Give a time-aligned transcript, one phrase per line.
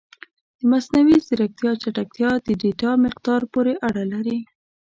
[0.57, 4.39] د مصنوعي ځیرکتیا چټکتیا د ډیټا مقدار پورې اړه لري.